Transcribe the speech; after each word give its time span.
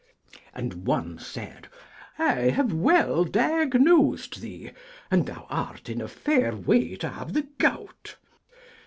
And 0.55 0.87
one 0.87 1.19
said, 1.19 1.67
'I 2.17 2.33
have 2.49 2.73
well 2.73 3.23
diagnosed 3.23 4.41
thee, 4.41 4.71
and 5.11 5.27
thou 5.27 5.45
art 5.47 5.89
in 5.89 6.01
a 6.01 6.07
fair 6.07 6.55
way 6.55 6.95
to 6.95 7.09
have 7.09 7.33
the 7.33 7.45
gout.' 7.59 8.15